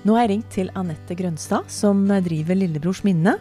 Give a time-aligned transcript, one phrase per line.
[0.00, 3.36] Nå har jeg ringt til Anette Grønstad, som driver Lillebrors minne.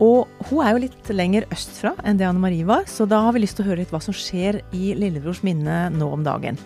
[0.00, 3.34] Og hun er jo litt lenger østfra enn det Anne Marie var, så da har
[3.36, 6.56] vi lyst til å høre litt hva som skjer i Lillebrors minne nå om dagen.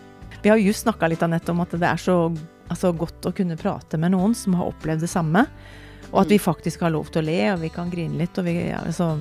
[0.45, 2.17] Vi har just snakka litt Annette, om at det er så
[2.71, 5.43] altså, godt å kunne prate med noen som har opplevd det samme.
[6.13, 8.39] Og at vi faktisk har lov til å le, og vi kan grine litt.
[8.39, 9.17] og vi, altså,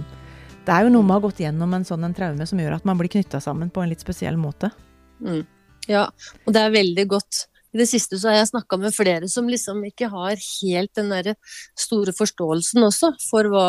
[0.65, 2.77] Det er jo noe med å ha gått gjennom en sånn en traume som gjør
[2.77, 4.69] at man blir knytta sammen på en litt spesiell måte.
[5.17, 5.41] Mm.
[5.89, 6.05] Ja,
[6.45, 9.49] og det er veldig godt i det siste så har jeg snakka med flere som
[9.51, 11.35] liksom ikke har helt den derre
[11.75, 13.67] store forståelsen også for hva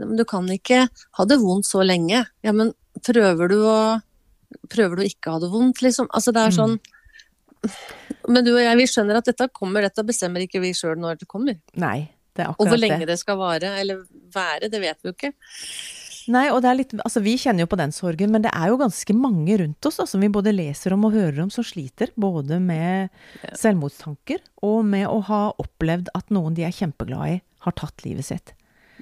[0.00, 2.22] Du kan ikke ha det vondt så lenge.
[2.44, 2.74] Ja, men
[3.06, 3.80] prøver du å
[4.66, 6.08] Prøver du ikke å ha det vondt, liksom?
[6.10, 6.72] Altså det er sånn
[8.32, 11.20] Men du og jeg, vi skjønner at dette kommer, dette bestemmer ikke vi sjøl når
[11.20, 11.60] det kommer.
[11.78, 12.64] Nei, det er akkurat det.
[12.64, 14.00] Og hvor lenge det skal vare, eller
[14.34, 15.32] være, det vet vi jo ikke.
[16.30, 18.70] Nei, og det er litt, altså Vi kjenner jo på den sorgen, men det er
[18.70, 21.66] jo ganske mange rundt oss da, som vi både leser om og hører om, som
[21.66, 22.12] sliter.
[22.20, 23.10] Både med
[23.58, 28.28] selvmordstanker og med å ha opplevd at noen de er kjempeglade i, har tatt livet
[28.28, 28.54] sitt.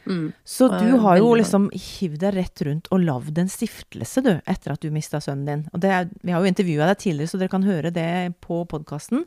[0.09, 0.33] Mm.
[0.45, 4.73] Så du har jo liksom hivd deg rett rundt og lagd en stiftelse, du, etter
[4.73, 5.65] at du mista sønnen din.
[5.77, 8.09] Og er, vi har jo intervjua deg tidligere, så dere kan høre det
[8.45, 9.27] på podkasten.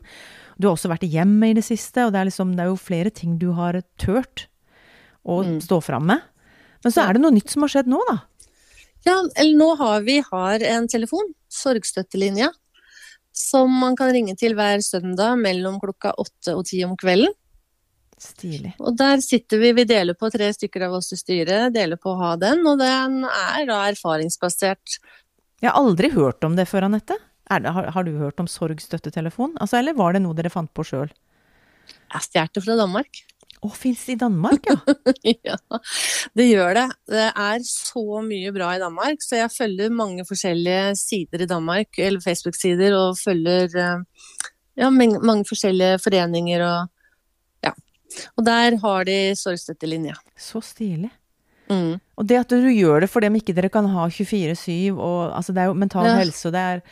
[0.58, 2.72] Du har også vært i hjemmet i det siste, og det er, liksom, det er
[2.72, 4.48] jo flere ting du har turt
[5.22, 5.58] å mm.
[5.62, 6.26] stå fram med.
[6.82, 8.18] Men så er det noe nytt som har skjedd nå, da?
[9.06, 12.52] Ja, eller nå har vi har en telefon, sorgstøttelinja,
[13.34, 17.34] som man kan ringe til hver søndag mellom klokka åtte og ti om kvelden.
[18.22, 18.76] Stilig.
[18.78, 22.12] Og der sitter vi, vi deler på tre stykker av oss i styret, deler på
[22.12, 25.00] å ha den, og den er da erfaringsbasert.
[25.62, 27.18] Jeg har aldri hørt om det før, Anette.
[27.50, 29.56] Har, har, du hørt om sorgstøttetelefon?
[29.60, 31.10] Altså, eller var det noe dere fant på sjøl?
[31.90, 33.24] Jeg stjal det fra Danmark.
[33.62, 34.74] Å, fins i Danmark, ja?
[35.52, 35.56] ja,
[36.34, 36.86] det gjør det.
[37.12, 41.94] Det er så mye bra i Danmark, så jeg følger mange forskjellige sider i Danmark,
[41.94, 44.32] eller Facebook-sider, og følger eh,
[44.82, 46.90] ja, mange forskjellige foreninger og
[47.62, 47.70] ja.
[48.34, 50.18] Og der har de sorgstøttelinja.
[50.34, 51.12] Så stilig.
[51.70, 52.00] Mm.
[52.18, 55.54] Og det at du gjør det for dem ikke dere kan ha 24-7, og altså
[55.54, 56.18] det er jo mental ja.
[56.18, 56.82] helse, og det er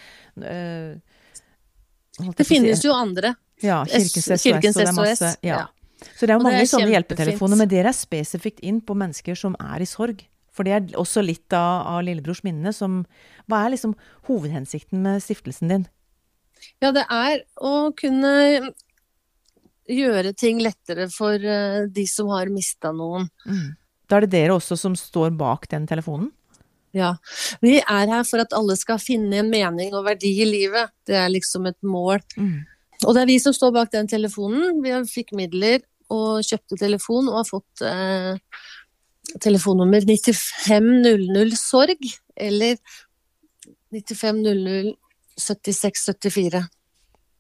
[0.55, 3.35] øh, Det finnes jo andre.
[3.61, 5.35] Ja, Kirkens SOS, Kirkens SOS og det er masse.
[5.43, 5.59] Ja.
[5.59, 5.67] ja.
[6.01, 9.39] Så det er jo mange er sånne hjelpetelefoner, men dere er spesifikt inn på mennesker
[9.39, 10.23] som er i sorg.
[10.55, 13.05] For det er også litt av, av Lillebrors minne som
[13.49, 13.95] Hva er liksom
[14.29, 15.87] hovedhensikten med stiftelsen din?
[16.83, 18.33] Ja, det er å kunne
[19.91, 23.31] gjøre ting lettere for uh, de som har mista noen.
[23.47, 23.71] Mm.
[24.11, 26.31] Da er det dere også som står bak den telefonen?
[26.97, 27.15] Ja.
[27.63, 30.91] Vi er her for at alle skal finne en mening og verdi i livet.
[31.07, 32.19] Det er liksom et mål.
[32.37, 32.67] Mm.
[33.07, 34.83] Og det er vi som står bak den telefonen.
[34.85, 38.39] Vi fikk midler og kjøpte telefon og har fått eh,
[39.41, 42.79] telefonnummer 9500 sorg eller
[43.95, 44.97] 9500
[45.41, 46.65] 7674.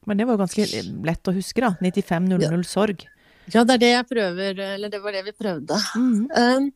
[0.06, 0.66] Men det var jo ganske
[1.06, 1.74] lett å huske, da.
[1.84, 2.60] 9500 ja.
[2.66, 3.02] sorg.
[3.50, 5.80] Ja, det er det jeg prøver, eller det var det vi prøvde.
[5.98, 6.22] Mm.
[6.30, 6.70] Um,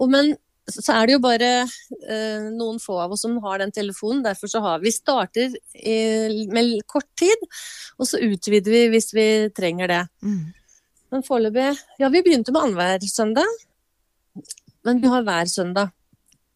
[0.00, 0.32] og men
[0.70, 4.22] så er det jo bare uh, noen få av oss som har den telefonen.
[4.24, 7.42] Derfor så har vi starter i, med kort tid,
[7.98, 10.02] og så utvider vi hvis vi trenger det.
[10.22, 10.44] Mm.
[11.10, 13.58] Men foreløpig Ja, vi begynte med annenhver søndag.
[14.86, 15.90] Men vi har hver søndag.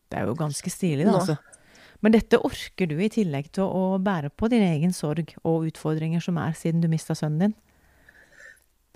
[0.09, 1.37] Det er jo ganske stilig, da, altså.
[2.04, 6.20] Men dette orker du i tillegg til å bære på din egen sorg og utfordringer
[6.22, 7.54] som er siden du mista sønnen din.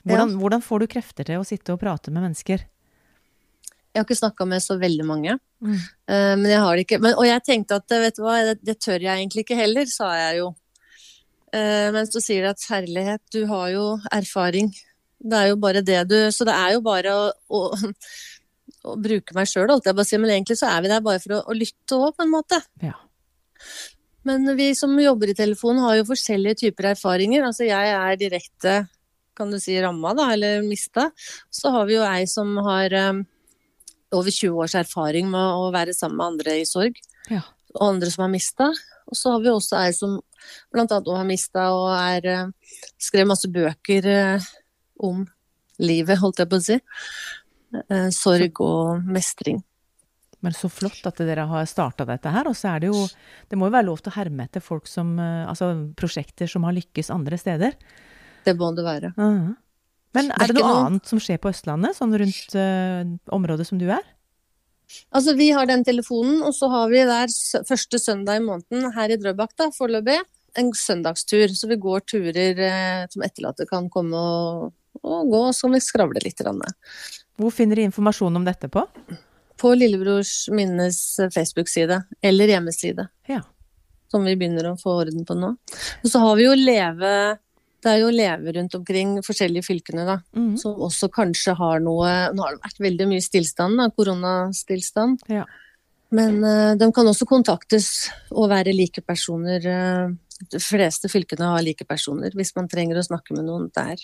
[0.04, 0.40] Hvordan, ja.
[0.40, 2.62] hvordan, får du krefter til å sitte og prate med mennesker?
[3.88, 5.38] Jeg har ikke snakka med så veldig mange.
[5.64, 5.74] Mm.
[5.74, 7.00] Uh, men jeg har det ikke.
[7.02, 9.88] Men, og jeg tenkte at vet du hva, det, det, tør jeg egentlig ikke heller,
[9.90, 10.52] sa jeg jo.
[11.48, 14.70] Uh, mens du sier at herlighet, du har jo erfaring
[15.18, 17.60] det er jo bare det du Så det er jo bare å, å,
[18.86, 20.18] å bruke meg sjøl, holdt jeg på å si.
[20.20, 22.60] Men egentlig så er vi der bare for å, å lytte òg, på en måte.
[22.84, 22.94] Ja.
[24.28, 27.46] Men vi som jobber i telefonen har jo forskjellige typer erfaringer.
[27.48, 28.76] Altså jeg er direkte,
[29.38, 31.08] kan du si, ramma, da, eller mista.
[31.50, 33.22] Så har vi jo ei som har um,
[34.14, 36.98] over 20 års erfaring med å være sammen med andre i sorg.
[37.32, 37.44] Ja.
[37.76, 38.70] Og andre som har mista.
[39.08, 40.18] Og så har vi også ei som
[40.72, 44.48] blant annet har mista og er uh, skrev masse bøker uh,
[44.98, 45.24] om
[45.78, 46.78] livet, holdt jeg på å si.
[47.76, 49.62] Eh, sorg og mestring.
[50.44, 52.48] Men så flott at dere har starta dette her.
[52.50, 53.06] Og så er det jo
[53.50, 56.66] Det må jo være lov til å herme etter folk som eh, Altså prosjekter som
[56.68, 57.74] har lykkes andre steder.
[58.46, 59.12] Det må det være.
[59.18, 59.56] Uh -huh.
[60.14, 60.86] Men er det, noe noen...
[60.86, 63.04] annet som skjer på Østlandet, sånn rundt uh,
[63.34, 64.04] området som du er?
[65.12, 67.28] Altså, vi har den telefonen, og så har vi der
[67.68, 70.16] første søndag i måneden her i Drøbak, da, foreløpig,
[70.56, 71.52] en søndagstur.
[71.52, 74.72] Så vi går turer eh, som etterlatte kan komme og
[75.02, 76.42] og gå, så kan vi skravle litt.
[77.38, 78.84] Hvor finner de informasjon om dette på?
[79.58, 80.98] På Lillebrors minnes
[81.34, 83.08] Facebook-side, eller hjemmeside.
[83.30, 83.42] Ja.
[84.10, 85.52] Som vi begynner å få orden på nå.
[86.02, 87.12] Og så har vi jo Leve
[87.78, 90.56] Det er jo elever rundt omkring forskjellige fylkene, da, mm.
[90.58, 95.22] som også kanskje har noe Nå har det vært veldig mye stillstand, da, koronastillstand.
[95.30, 95.44] Ja.
[96.10, 99.62] Men uh, de kan også kontaktes og være like personer.
[99.62, 100.16] Uh,
[100.50, 104.02] de fleste fylkene har like personer, hvis man trenger å snakke med noen der.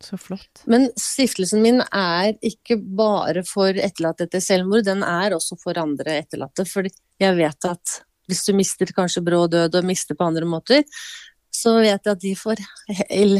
[0.00, 0.62] Så flott.
[0.70, 6.22] Men stiftelsen min er ikke bare for etterlatte etter selvmord, den er også for andre
[6.22, 6.64] etterlatte.
[6.68, 6.88] For
[7.20, 7.98] jeg vet at
[8.30, 10.86] hvis du mister kanskje brå død og mister på andre måter,
[11.52, 12.64] så vet jeg at de får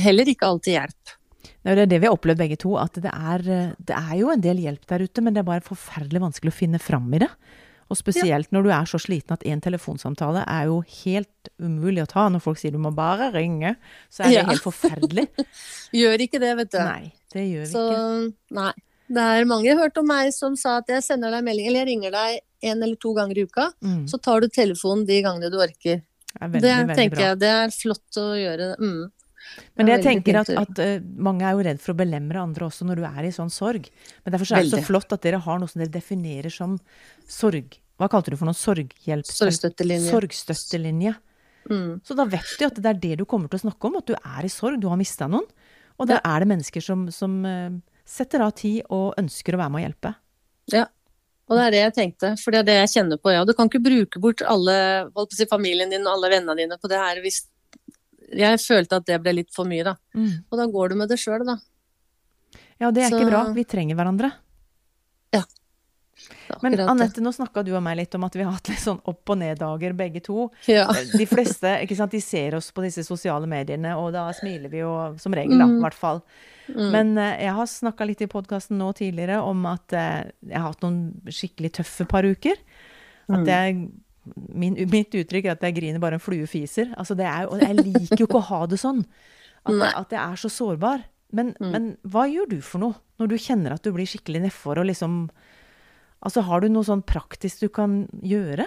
[0.03, 1.17] heller ikke alltid hjelp.
[1.41, 3.45] Det er jo det vi har opplevd begge to, at det er,
[3.77, 6.57] det er jo en del hjelp der ute, men det er bare forferdelig vanskelig å
[6.57, 7.29] finne fram i det.
[7.91, 12.07] Og spesielt når du er så sliten at en telefonsamtale er jo helt umulig å
[12.11, 12.29] ta.
[12.31, 13.75] Når folk sier du må bare ringe,
[14.09, 14.45] så er det Ja.
[14.47, 15.27] helt forferdelig.
[16.01, 16.79] Gjør ikke det, vet du.
[16.79, 18.33] Nei, det gjør vi Så ikke.
[18.61, 18.73] nei.
[19.11, 21.67] Det er mange jeg har hørt om meg som sa at jeg sender deg melding,
[21.67, 22.41] eller jeg ringer deg
[22.71, 26.03] en eller to ganger i uka, Mm, så tar du telefonen de gangene du orker.
[26.31, 27.25] det er veldig, det veldig tenker bra.
[27.27, 28.69] jeg, det er flott å gjøre.
[28.79, 29.11] Mm.
[29.79, 32.87] Men jeg tenker at, at eh, mange er jo redd for å belemre andre også
[32.89, 33.89] når du er i sånn sorg.
[34.25, 36.77] Men derfor så er det så flott at dere har noe som dere definerer som
[37.29, 37.79] sorg.
[38.01, 38.57] Hva kalte du for noe?
[38.57, 39.29] Sorghjelp?
[39.29, 40.09] Sorgstøttelinje.
[40.09, 41.17] Sorgstøttelinje.
[41.69, 42.01] Mm.
[42.05, 44.09] Så da vet du at det er det du kommer til å snakke om, at
[44.09, 45.47] du er i sorg, du har mista noen.
[46.01, 47.69] Og da er det mennesker som, som eh,
[48.09, 50.15] setter av tid og ønsker å være med å hjelpe.
[50.73, 50.87] Ja.
[51.51, 53.33] Og det er det jeg tenkte, for det er det jeg kjenner på.
[53.35, 53.43] Ja.
[53.45, 54.75] Du kan ikke bruke bort alle,
[55.35, 57.43] si, familien din og alle vennene dine på det her hvis
[58.31, 59.97] Jeg følte at det ble litt for mye, da.
[60.51, 61.57] Og da går du med det sjøl, da.
[62.81, 63.53] Ja, det er Så- ikke bra.
[63.53, 64.33] Vi trenger hverandre.
[65.35, 65.43] Ja.
[66.63, 66.75] Men.
[66.81, 69.31] Anette, nå snakka du og meg litt om at vi har hatt litt sånn opp-
[69.33, 70.51] og ned-dager begge to.
[70.69, 70.87] Ja.
[70.93, 74.83] De fleste ikke sant, de ser oss på disse sosiale mediene, og da smiler vi
[74.83, 76.23] jo som regel, da, i hvert fall.
[76.69, 76.91] Mm.
[76.93, 80.69] Men eh, jeg har snakka litt i podkasten nå tidligere om at eh, jeg har
[80.69, 82.57] hatt noen skikkelig tøffe par uker.
[83.31, 83.35] Mm.
[83.41, 83.91] At jeg
[84.53, 86.91] min, mitt uttrykk er at jeg griner bare en flue fiser.
[87.01, 89.05] Altså det er, og jeg liker jo ikke å ha det sånn.
[89.65, 91.05] At, at jeg er så sårbar.
[91.33, 91.71] Men, Mm.
[91.71, 94.89] men hva gjør du for noe når du kjenner at du blir skikkelig nedfor og
[94.91, 95.31] liksom
[96.21, 98.67] Altså har du noe sånn praktisk du kan gjøre?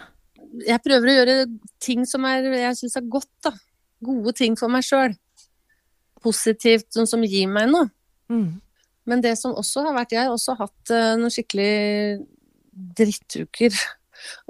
[0.65, 1.35] Jeg prøver å gjøre
[1.79, 3.51] ting som er, jeg syns er godt, da.
[4.01, 5.13] Gode ting for meg sjøl.
[6.23, 7.91] Positivt, sånn som gir meg noe.
[8.31, 8.59] Mm.
[9.05, 12.25] Men det som også har vært Jeg har også hatt eh, noen skikkelig
[12.97, 13.75] drittuker.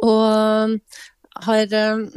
[0.04, 0.80] Og
[1.48, 2.08] har eh,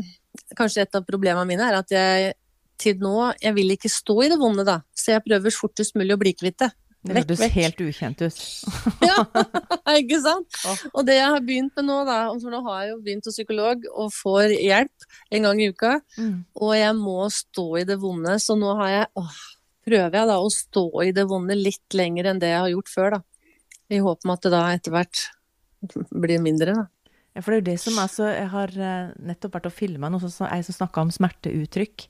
[0.56, 2.34] Kanskje et av problemene mine er at jeg
[2.78, 4.82] til nå Jeg vil ikke stå i det vonde, da.
[4.94, 6.68] Så jeg prøver fortest mulig å bli kvitt det.
[7.06, 8.38] Det hørtes helt ukjent ut.
[9.08, 9.20] Ja,
[10.00, 10.58] ikke sant?
[10.92, 13.36] Og det jeg har begynt med nå, da, for nå har jeg jo begynt hos
[13.38, 15.06] psykolog og får hjelp
[15.38, 16.40] en gang i uka, Mm.
[16.58, 19.38] og jeg må stå i det vonde, så nå har jeg åh,
[19.86, 22.92] prøver jeg da å stå i det vonde litt lenger enn det jeg har gjort
[22.92, 23.22] før, da.
[23.94, 25.24] I håp om at det da etter hvert
[26.10, 26.86] blir mindre, da.
[27.36, 29.74] Ja, for det er jo det som er så Jeg har eh, nettopp vært og
[29.76, 32.06] filma noe som ei som snakka om smerteuttrykk.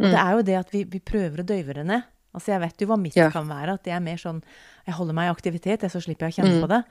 [0.00, 2.06] Og det er jo det at vi, vi prøver å døyve det ned.
[2.32, 3.28] Altså Jeg vet jo hva mitt Ja.
[3.30, 3.74] kan være.
[3.76, 4.40] At det er mer sånn
[4.86, 6.82] Jeg holder meg i aktivitet, jeg, så slipper jeg å kjenne på det.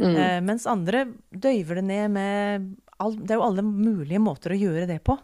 [0.00, 4.58] Eh, mens andre døyver det ned med all, Det er jo alle mulige måter å
[4.58, 5.18] gjøre det på.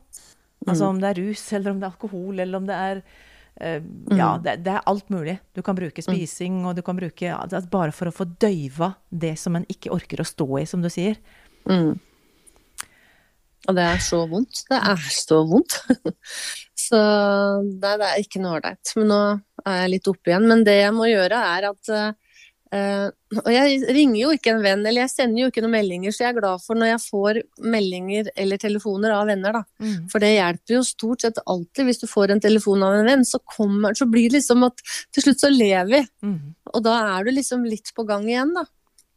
[0.69, 3.03] Altså om det er rus, eller om det er alkohol, eller om det er
[3.61, 3.81] eh,
[4.17, 5.39] Ja, det, det er alt mulig.
[5.57, 7.41] Du kan bruke spising, og du kan bruke ja,
[7.73, 10.89] Bare for å få døyva det som en ikke orker å stå i, som du
[10.93, 11.17] sier.
[11.69, 11.93] Mm.
[13.69, 14.65] Og det er så vondt.
[14.71, 15.79] Det er så vondt.
[16.89, 16.99] så
[17.63, 18.97] nei, det er ikke noe ålreit.
[18.99, 19.23] Men nå
[19.63, 20.49] er jeg litt oppe igjen.
[20.51, 23.07] Men det jeg må gjøre, er at uh,
[23.39, 26.25] Og jeg ringer jo ikke en venn, eller jeg sender jo ikke noen meldinger, så
[26.25, 27.41] jeg er glad for når jeg får
[27.77, 29.63] meldinger eller telefoner av venner, da.
[29.85, 29.97] Mm.
[30.11, 31.87] For det hjelper jo stort sett alltid.
[31.87, 34.83] Hvis du får en telefon av en venn, så, kommer, så blir det liksom at
[35.15, 36.05] til slutt så lever vi.
[36.27, 36.39] Mm.
[36.73, 38.67] Og da er du liksom litt på gang igjen, da.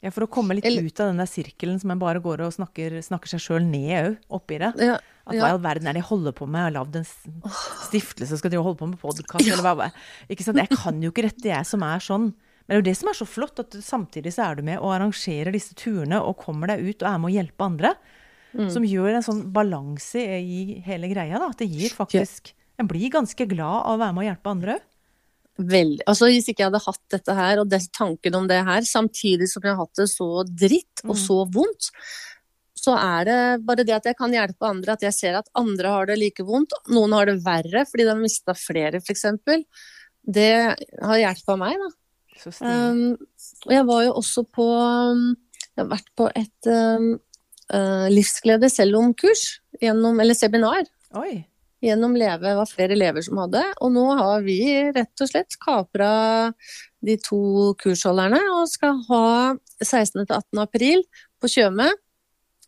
[0.05, 2.43] Ja, for å komme litt Eller- ut av den der sirkelen som en bare går
[2.45, 4.71] og snakker, snakker seg sjøl ned òg, oppi det.
[4.77, 5.47] Ja, At hva ja.
[5.47, 6.61] i all verden er det jeg holder på med?
[6.61, 7.07] Jeg har lagd en
[7.89, 9.87] stiftelse, skal de holde på med podkast, eller hva?
[10.29, 10.61] Ikke sant?
[10.61, 12.27] Jeg kan jo ikke dette, jeg som er sånn.
[12.65, 14.77] Men det er jo det som er så flott, at samtidig så er du med
[14.79, 17.95] og arrangerer disse turene og kommer deg ut og er med å hjelpe andre.
[18.55, 18.69] Mm.
[18.71, 21.49] Som gjør en sånn balanse i hele greia, da.
[21.49, 24.73] At det gir faktisk En blir ganske glad av å være med å hjelpe andre
[24.75, 24.81] òg.
[25.55, 26.03] Veldig.
[26.03, 29.63] Altså Hvis ikke jeg hadde hatt dette her, og tanken om det her, samtidig som
[29.63, 31.21] jeg har hatt det så dritt og Mm.
[31.21, 31.91] så vondt,
[32.75, 35.87] så er det bare det at jeg kan hjelpe andre, at jeg ser at andre
[35.87, 36.75] har det like vondt.
[36.89, 39.25] Noen har det verre fordi de har mista flere, f.eks.
[40.25, 40.51] Det
[41.01, 41.89] har hjulpet meg, da.
[42.59, 43.15] Um,
[43.65, 45.37] og jeg var jo også på um,
[45.71, 47.13] Jeg har vært på et um,
[47.71, 50.83] uh, livsglede selv om-kurs, eller seminar
[51.15, 51.45] Oi.
[51.85, 52.55] Gjennom Leve.
[52.57, 53.61] Var flere elever som hadde.
[53.85, 54.59] Og nå har vi
[54.95, 56.09] rett og slett kapra
[57.05, 59.25] de to kursholderne og skal ha
[59.83, 60.25] 16.
[60.25, 60.63] til 18.
[60.63, 61.05] april
[61.41, 61.91] på Tjøme.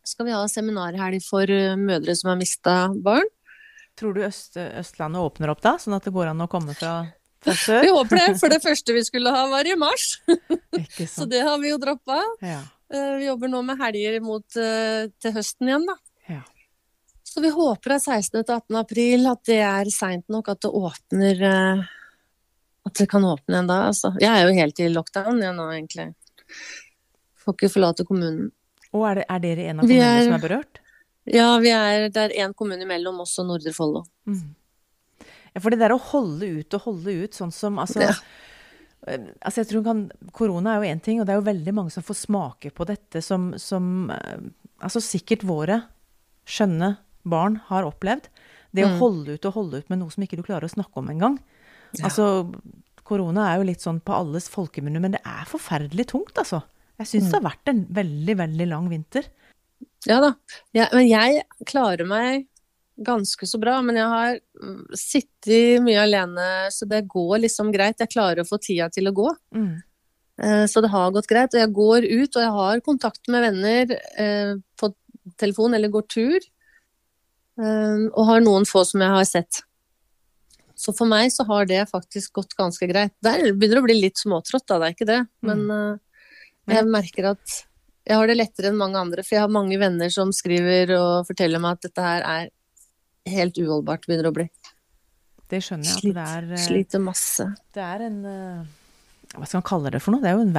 [0.07, 1.49] Skal vi ha seminarhelg for
[1.81, 3.27] mødre som har mista barn.
[3.97, 6.99] Tror du Øst, Østlandet åpner opp da, sånn at det går an å komme fra
[7.47, 10.19] Vi håper det, for det første vi skulle ha var i mars.
[11.15, 12.19] Så det har vi jo droppa.
[12.45, 12.61] Ja.
[12.93, 15.95] Eh, Vi jobber nå med helger mot eh, til høsten igjen, da.
[17.37, 18.39] Så vi håper at 16.
[18.41, 18.75] til 18.
[18.79, 21.83] april at det er seint nok at det åpner eh,
[22.89, 24.09] At det kan åpne igjen da, altså.
[24.17, 26.07] Jeg er jo helt i lockdown jeg nå, egentlig.
[27.43, 28.47] Får ikke forlate kommunen.
[28.89, 30.81] Og er, det, er dere en av kommunene er- som er berørt?
[31.29, 34.01] Ja, vi er, det er én kommune imellom oss og Nordre Follo.
[34.25, 34.55] Mm.
[35.53, 38.13] Ja, for det der å holde ut og holde ut, sånn som altså, Ja.
[39.05, 41.73] eh, altså jeg tror kan, Korona er jo én ting, og det er jo veldig
[41.75, 44.47] mange som får smake på dette som, som eh,
[44.81, 45.83] altså sikkert våre
[46.47, 48.27] skjønne barn har opplevd.
[48.73, 48.99] Det å Mm.
[48.99, 51.39] holde ut og holde ut med noe som ikke du klarer å snakke om engang.
[51.97, 52.05] Ja.
[52.09, 52.53] Altså,
[53.03, 56.63] korona er jo litt sånn på alles folkemunne, men det er forferdelig tungt, altså.
[56.99, 59.23] Jeg syns det har vært en veldig, veldig lang vinter.
[60.07, 60.35] Ja da.
[60.73, 62.47] Ja, men jeg klarer meg
[62.99, 63.79] ganske så bra.
[63.81, 67.99] Men jeg har mm, sittet mye alene, så det går liksom greit.
[67.99, 69.27] Jeg klarer å få tida til å gå.
[69.53, 69.83] Mm.
[70.41, 71.53] Eh, Så det har gått greit.
[71.53, 74.93] Og jeg går ut, og jeg har kontakt med venner eh, på
[75.37, 76.39] telefon eller går tur.
[77.57, 79.63] Eh, Og har noen få som jeg har sett.
[80.77, 83.15] Så for meg så har det faktisk gått ganske greit.
[83.25, 85.21] Der begynner det å bli litt småtrått, da, det er ikke det.
[85.41, 87.55] Men eh, jeg merker at
[88.07, 91.27] jeg har det lettere enn mange andre, for jeg har mange venner som skriver og
[91.27, 92.51] forteller meg at dette her er
[93.27, 94.45] helt uholdbart, begynner å bli.
[95.51, 97.49] Det skjønner jeg Slit, at det er eh, sliter masse.
[97.75, 98.63] Det er en eh,
[99.33, 100.23] Hva skal man kalle det for noe?
[100.23, 100.55] Det er jo en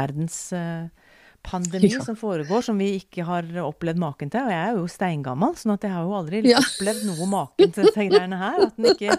[1.44, 2.00] verdenspandemi Ja.
[2.04, 4.40] som foregår, som vi ikke har opplevd maken til.
[4.44, 6.58] Og jeg er jo steingammal, sånn at jeg har jo aldri Ja.
[6.58, 8.66] opplevd noe maken til disse greiene her.
[8.66, 9.18] At den ikke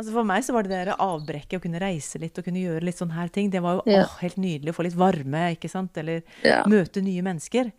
[0.00, 2.82] Altså For meg så var det det avbrekket, å kunne reise litt og kunne gjøre
[2.82, 3.50] litt sånne her ting.
[3.50, 4.04] Det var jo Ja.
[4.04, 5.94] å, helt nydelig å få litt varme, ikke sant.
[5.98, 6.22] Eller
[6.66, 7.70] møte nye mennesker.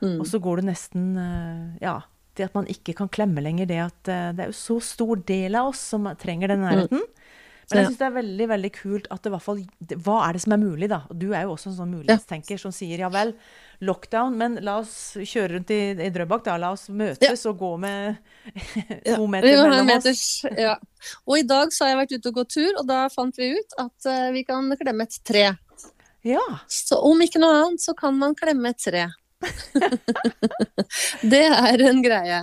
[0.00, 0.20] Mm.
[0.20, 2.02] Og så går det nesten eh, Ja.
[2.36, 5.16] Det at man ikke kan klemme lenger det at eh, det er jo så stor
[5.24, 7.00] del av oss som trenger den nærheten.
[7.70, 9.60] Men jeg syns det er veldig veldig kult at det i hvert fall
[10.04, 11.00] Hva er det som er mulig, da?
[11.10, 13.34] Du er jo også en sånn mulighetstenker som sier ja vel,
[13.84, 16.58] lockdown, men la oss kjøre rundt i, i Drøbak, da.
[16.60, 18.20] La oss møtes og gå med
[19.16, 20.24] to meter mellom oss.
[20.52, 20.76] ja.
[21.28, 23.50] Og i dag så har jeg vært ute og gått tur, og da fant vi
[23.58, 25.50] ut at eh, vi kan klemme et tre.
[26.24, 26.44] Ja.
[26.70, 29.08] Så om ikke noe annet, så kan man klemme et tre.
[31.32, 32.40] det er en greie.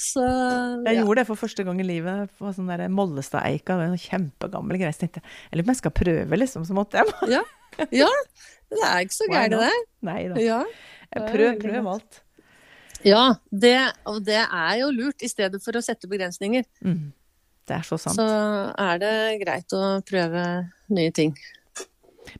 [0.00, 1.02] Så Jeg ja.
[1.02, 3.76] gjorde det for første gang i livet på sånn der Mollestad-eika.
[3.76, 4.94] Det var en kjempegammel greie.
[4.96, 6.66] Så tenkte jeg eller om jeg skal prøve, liksom.
[6.68, 7.40] Så måtte jeg.
[8.02, 8.10] ja,
[8.72, 9.72] det er ikke så gærent, det.
[10.08, 10.42] Nei da.
[10.42, 10.60] Ja.
[11.12, 12.22] Prøv, prøv alt.
[13.04, 13.76] ja det,
[14.08, 16.64] og det er jo lurt, i stedet for å sette begrensninger.
[16.84, 17.10] Mm.
[17.68, 18.18] Det er så sant.
[18.18, 18.26] Så
[18.80, 20.46] er det greit å prøve
[20.92, 21.36] nye ting.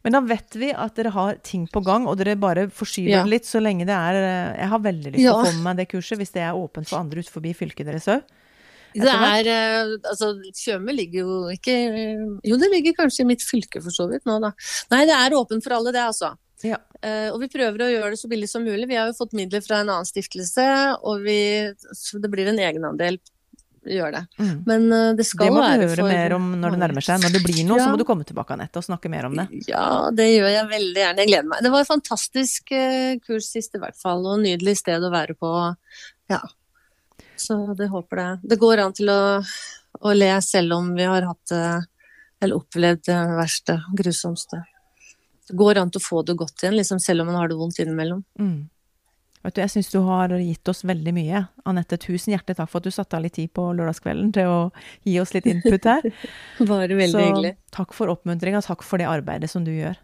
[0.04, 3.22] Men da vet vi at dere har ting på gang, og dere bare forskyver Ja.
[3.22, 5.34] det litt så lenge det er eh, Jeg har veldig lyst til Ja.
[5.34, 7.86] å få med meg det kurset, hvis det er åpent for andre ut forbi fylket
[7.86, 8.22] deres òg.
[8.94, 11.76] Det er eh, Altså, Tjøme ligger jo ikke
[12.44, 14.52] Jo, det ligger kanskje i mitt fylke for så vidt nå, da.
[14.92, 16.34] Nei, det er åpent for alle, det, altså.
[16.62, 16.78] Ja.
[17.02, 18.86] Uh, og vi prøver å gjøre det så billig som mulig.
[18.86, 20.66] Vi har jo fått midler fra en annen stiftelse,
[21.02, 23.18] og vi, så det blir en egenandel.
[23.82, 24.20] Gjør det.
[24.38, 24.50] Mm.
[24.66, 27.18] Men uh, det skal Det må være vi høre mer om når det nærmer seg.
[27.24, 27.84] Når det blir noe, Ja.
[27.88, 29.48] så må du komme tilbake, Anette, og snakke mer om det.
[29.66, 31.24] Ja, det gjør jeg veldig gjerne.
[31.24, 31.62] Jeg gleder meg.
[31.66, 35.34] Det var et fantastisk uh, kurs sist i hvert fall, og nydelig sted å være
[35.34, 35.50] på.
[36.30, 36.38] Ja.
[37.42, 38.28] Så det håper det.
[38.52, 39.22] Det går an til å,
[39.98, 41.64] å le selv om vi har hatt det,
[42.42, 44.62] eller opplevd det verste, grusomste.
[45.48, 47.58] Det går an til å få det godt igjen, liksom, selv om man har det
[47.58, 48.22] vondt innimellom.
[48.38, 48.60] Mm.
[49.42, 51.40] Vet du, jeg syns du har gitt oss veldig mye.
[51.66, 54.58] Anette, tusen hjertelig takk for at du satte av litt tid på lørdagskvelden til å
[55.08, 56.06] gi oss litt input her.
[56.70, 57.56] Bare veldig så hyggelig.
[57.74, 59.98] takk for oppmuntringa, takk for det arbeidet som du gjør.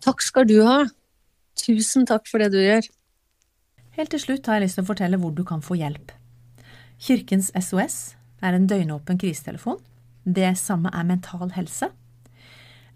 [0.00, 0.78] Takk skal du ha.
[1.60, 2.88] Tusen takk for det du gjør.
[3.98, 6.14] Helt til slutt har jeg lyst til å fortelle hvor du kan få hjelp.
[7.00, 9.80] Kirkens SOS er en døgnåpen krisetelefon.
[10.24, 11.90] Det samme er Mental Helse.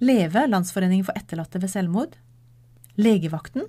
[0.00, 2.16] Leve, Landsforeningen for etterlatte ved selvmord.
[2.96, 3.68] Legevakten